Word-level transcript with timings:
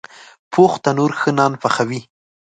پوخ 0.51 0.73
تنور 0.83 1.11
ښه 1.19 1.31
نان 1.37 1.53
پخوي 1.61 2.01